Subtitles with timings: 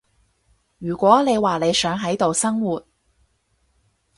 [0.79, 2.83] 如果你話你想喺度生活